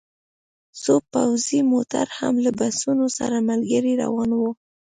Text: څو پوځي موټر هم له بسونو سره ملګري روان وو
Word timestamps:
څو 0.81 0.95
پوځي 1.11 1.59
موټر 1.71 2.05
هم 2.19 2.33
له 2.45 2.51
بسونو 2.59 3.05
سره 3.17 3.37
ملګري 3.49 3.93
روان 4.03 4.29
وو 4.35 4.49